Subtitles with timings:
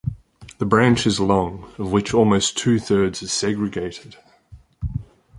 [0.57, 4.15] The branch is long, of which almost two thirds is segregated.